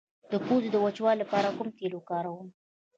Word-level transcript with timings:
د 0.31 0.33
پوزې 0.45 0.69
د 0.71 0.77
وچوالي 0.85 1.19
لپاره 1.23 1.55
کوم 1.57 1.67
تېل 1.77 1.91
وکاروم؟ 1.95 2.47